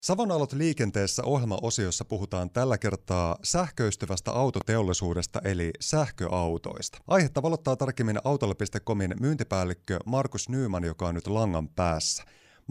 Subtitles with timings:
[0.00, 6.98] Savonalot liikenteessä ohjelmaosiossa puhutaan tällä kertaa sähköistyvästä autoteollisuudesta eli sähköautoista.
[7.06, 12.24] Aihetta valottaa tarkemmin autolle.comin myyntipäällikkö Markus Nyyman, joka on nyt langan päässä.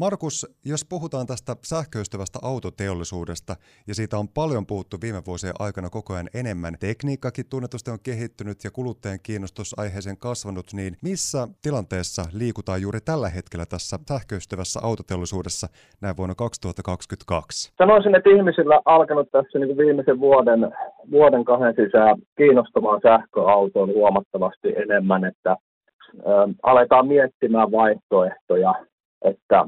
[0.05, 3.54] Markus, jos puhutaan tästä sähköistyvästä autoteollisuudesta,
[3.88, 8.63] ja siitä on paljon puhuttu viime vuosien aikana koko ajan enemmän, tekniikkakin tunnetusti on kehittynyt
[8.63, 15.68] ja kuluttajien kiinnostus aiheeseen kasvanut, niin missä tilanteessa liikutaan juuri tällä hetkellä tässä sähköistyvässä autoteollisuudessa
[16.02, 17.73] näin vuonna 2022?
[17.77, 20.61] Sanoisin, että ihmisillä alkanut tässä niin viimeisen vuoden,
[21.11, 26.31] vuoden kahden sisään kiinnostamaan sähköautoon huomattavasti enemmän, että ö,
[26.64, 28.73] aletaan miettimään vaihtoehtoja,
[29.22, 29.66] että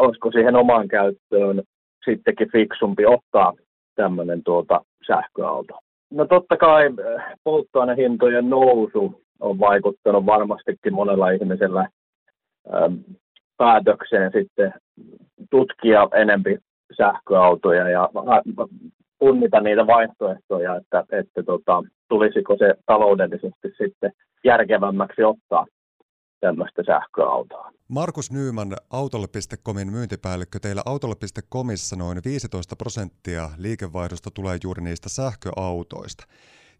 [0.00, 1.62] olisiko siihen omaan käyttöön
[2.04, 3.54] sittenkin fiksumpi ottaa
[3.94, 5.78] tämmöinen tuota sähköauto.
[6.10, 11.88] No totta kai eh, polttoainehintojen nousu on vaikuttanut varmastikin monella ihmisellä
[12.74, 12.94] ähm,
[13.56, 14.74] päätökseen sitten
[15.50, 16.58] tutkia enempi
[16.96, 18.08] sähköautoja ja
[19.18, 24.12] punnita niitä vaihtoehtoja, että, että tota, tulisiko se taloudellisesti sitten
[24.44, 25.66] järkevämmäksi ottaa
[26.40, 27.72] tämmöistä sähköautoa.
[27.88, 30.58] Markus Nyyman, autolle.comin myyntipäällikkö.
[30.62, 36.24] Teillä autolle.comissa noin 15 prosenttia liikevaihdosta tulee juuri niistä sähköautoista.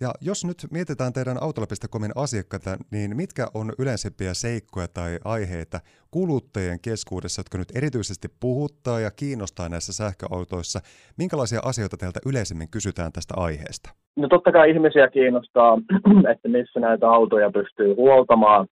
[0.01, 5.79] Ja jos nyt mietitään teidän autolle.comin asiakkaita, niin mitkä on yleisempiä seikkoja tai aiheita
[6.11, 10.81] kuluttajien keskuudessa, jotka nyt erityisesti puhuttaa ja kiinnostaa näissä sähköautoissa?
[11.19, 13.91] Minkälaisia asioita teiltä yleisemmin kysytään tästä aiheesta?
[14.17, 15.79] No totta kai ihmisiä kiinnostaa,
[16.33, 18.67] että missä näitä autoja pystyy huoltamaan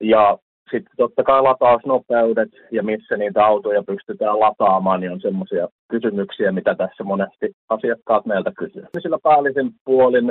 [0.00, 0.38] ja
[0.70, 6.74] sitten totta kai latausnopeudet ja missä niitä autoja pystytään lataamaan, niin on semmoisia kysymyksiä, mitä
[6.74, 8.88] tässä monesti asiakkaat meiltä kysyvät.
[9.02, 10.24] Sillä päällisin puolin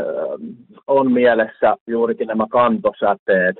[0.88, 3.56] on mielessä juurikin nämä kantosäteet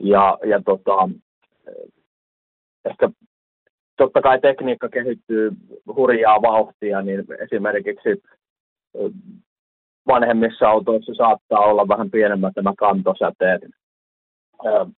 [0.00, 1.08] ja, ja tota,
[2.84, 3.10] ehkä
[3.96, 5.50] totta kai tekniikka kehittyy
[5.96, 8.22] hurjaa vauhtia, niin esimerkiksi
[10.06, 13.62] vanhemmissa autoissa saattaa olla vähän pienemmät nämä kantosäteet,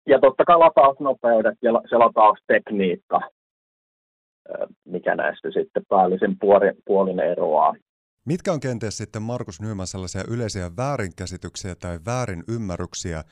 [0.07, 3.21] ja totta kai latausnopeudet ja se lataustekniikka,
[4.85, 6.37] mikä näistä sitten päällisin
[6.85, 7.75] puolin eroaa.
[8.27, 13.23] Mitkä on kenties sitten Markus Nyman sellaisia yleisiä väärinkäsityksiä tai väärinymmärryksiä,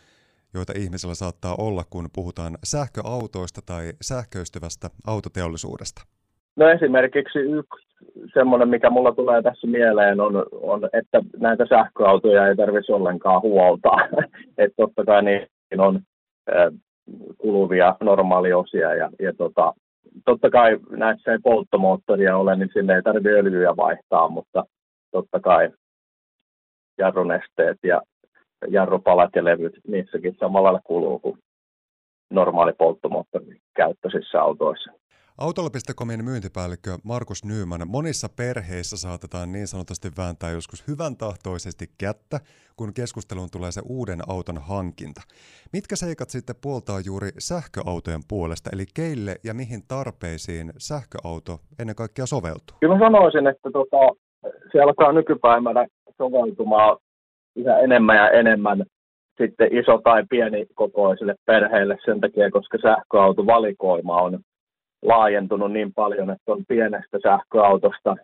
[0.54, 6.02] joita ihmisellä saattaa olla, kun puhutaan sähköautoista tai sähköistyvästä autoteollisuudesta?
[6.56, 7.88] No esimerkiksi yksi
[8.34, 13.98] semmoinen, mikä mulla tulee tässä mieleen, on, on että näitä sähköautoja ei tarvitsisi ollenkaan huoltaa.
[14.58, 16.00] että totta kai niin on
[17.38, 18.94] kuluvia normaaliosia.
[18.94, 19.72] Ja, ja tota,
[20.24, 24.64] totta kai näissä ei polttomoottoria ole, niin sinne ei tarvitse öljyä vaihtaa, mutta
[25.10, 25.70] totta kai
[26.98, 28.02] jarrunesteet ja
[28.68, 31.38] jarrupalat ja levyt, niissäkin samalla kuluu kuin
[32.30, 34.92] normaali polttomoottori käyttöisissä autoissa.
[35.46, 42.38] Autolla.comin myyntipäällikkö Markus Nyyman, monissa perheissä saatetaan niin sanotusti vääntää joskus hyvän tahtoisesti kättä,
[42.78, 45.20] kun keskusteluun tulee se uuden auton hankinta.
[45.72, 52.26] Mitkä seikat sitten puoltaa juuri sähköautojen puolesta, eli keille ja mihin tarpeisiin sähköauto ennen kaikkea
[52.26, 52.76] soveltuu?
[52.80, 54.02] Kyllä sanoisin, että tota,
[54.72, 55.86] se alkaa nykypäivänä
[56.18, 56.96] soveltumaan
[57.56, 58.78] yhä enemmän ja enemmän
[59.38, 64.38] sitten iso tai pieni kokoisille perheille sen takia, koska sähköautovalikoima on
[65.02, 68.16] laajentunut niin paljon, että on pienestä sähköautosta,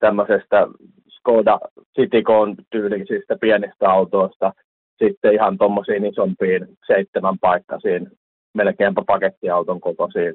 [0.00, 0.66] tämmöisestä
[1.08, 1.58] Skoda
[1.98, 4.52] Citycon tyylisistä pienistä autoista,
[4.98, 8.10] sitten ihan tuommoisiin isompiin seitsemän paikkaisiin,
[8.54, 10.34] melkeinpä pakettiauton kokoisiin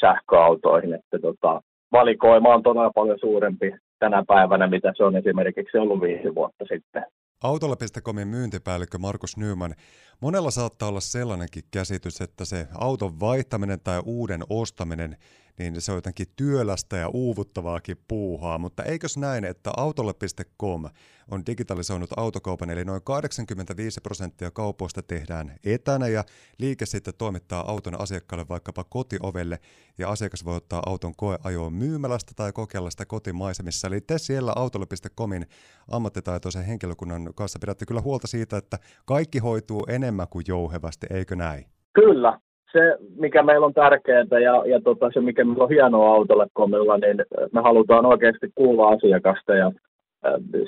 [0.00, 1.60] sähköautoihin, että tota,
[1.92, 7.04] valikoima on todella paljon suurempi tänä päivänä, mitä se on esimerkiksi ollut viisi vuotta sitten.
[7.42, 9.74] Autolla.comin myyntipäällikkö Markus Nyman,
[10.20, 15.16] monella saattaa olla sellainenkin käsitys, että se auton vaihtaminen tai uuden ostaminen,
[15.58, 20.84] niin se on jotenkin työlästä ja uuvuttavaakin puuhaa, mutta eikös näin, että autolle.com
[21.30, 26.24] on digitalisoinut autokaupan, eli noin 85 prosenttia kaupoista tehdään etänä ja
[26.58, 29.58] liike sitten toimittaa auton asiakkaalle vaikkapa kotiovelle
[29.98, 33.88] ja asiakas voi ottaa auton koeajoon myymälästä tai kokeilla sitä kotimaisemissa.
[33.88, 35.46] Eli te siellä autolle.comin
[35.88, 41.64] ammattitaitoisen henkilökunnan kanssa pidätte kyllä huolta siitä, että kaikki hoituu enemmän kuin jouhevasti, eikö näin?
[41.92, 42.40] Kyllä,
[42.72, 46.98] se, mikä meillä on tärkeää ja, ja tota, se, mikä meillä on hienoa autolle komilla,
[46.98, 47.16] niin
[47.52, 49.72] me halutaan oikeasti kuulla asiakasta ja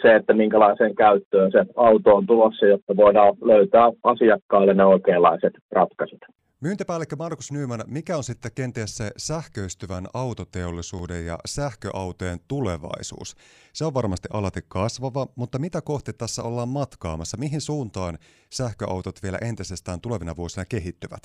[0.03, 6.21] se, että minkälaiseen käyttöön se auto on tulossa, jotta voidaan löytää asiakkaille ne oikeanlaiset ratkaisut.
[6.61, 13.37] Myyntipäällikkö Markus Nyyman, mikä on sitten kenties se sähköistyvän autoteollisuuden ja sähköautojen tulevaisuus?
[13.73, 17.37] Se on varmasti alati kasvava, mutta mitä kohti tässä ollaan matkaamassa?
[17.37, 18.19] Mihin suuntaan
[18.51, 21.23] sähköautot vielä entisestään tulevina vuosina kehittyvät?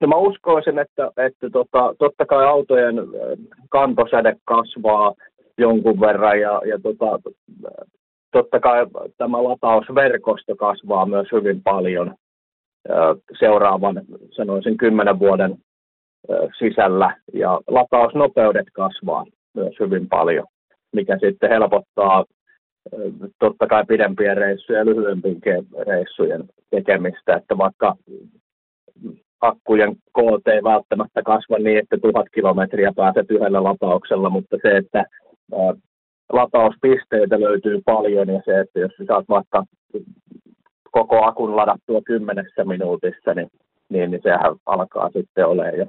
[0.00, 2.96] No mä uskoisin, että, että tota, totta kai autojen
[3.70, 5.14] kantosäde kasvaa
[5.58, 7.20] jonkun verran ja, ja tota,
[8.32, 8.86] totta kai
[9.18, 12.14] tämä latausverkosto kasvaa myös hyvin paljon
[13.38, 15.56] seuraavan, sanoisin, kymmenen vuoden
[16.58, 17.16] sisällä.
[17.32, 19.24] Ja latausnopeudet kasvaa
[19.54, 20.46] myös hyvin paljon,
[20.92, 22.24] mikä sitten helpottaa
[23.38, 27.96] totta kai pidempien reissujen ja lyhyempien reissujen tekemistä, että vaikka
[29.40, 35.04] akkujen koot ei välttämättä kasva niin, että tuhat kilometriä pääset yhdellä latauksella, mutta se, että
[36.32, 39.64] latauspisteitä löytyy paljon ja se, että jos saat vaikka
[40.90, 43.50] koko akun ladattua kymmenessä minuutissa, niin,
[43.88, 45.86] niin, niin sehän alkaa sitten olemaan jo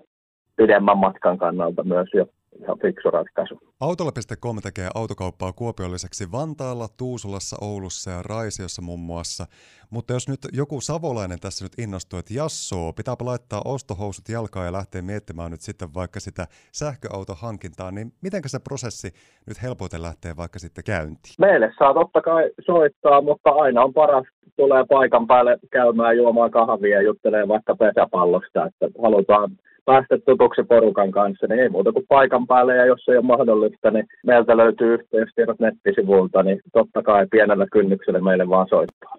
[0.55, 2.25] pidemmän matkan kannalta myös jo
[2.59, 3.59] ihan fiksu ratkaisu.
[3.79, 9.45] Autolla.com tekee autokauppaa kuopiolliseksi Vantaalla, Tuusulassa, Oulussa ja Raisiossa muun muassa.
[9.89, 14.71] Mutta jos nyt joku savolainen tässä nyt innostuu, että jassoo, pitääpä laittaa ostohousut jalkaan ja
[14.71, 19.07] lähteä miettimään nyt sitten vaikka sitä sähköautohankintaa, niin miten se prosessi
[19.47, 21.35] nyt helpoiten lähtee vaikka sitten käyntiin?
[21.39, 24.25] Meille saa totta kai soittaa, mutta aina on paras
[24.55, 29.51] tulee paikan päälle käymään juomaan kahvia ja juttelee vaikka pesäpallosta, että halutaan
[29.91, 33.91] päästä tutuksi porukan kanssa, niin ei muuta kuin paikan päälle, ja jos ei ole mahdollista,
[33.91, 39.15] niin meiltä löytyy yhteystiedot nettisivulta, niin totta kai pienellä kynnyksellä meille vaan soittaa.